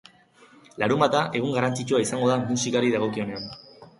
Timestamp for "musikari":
2.47-2.93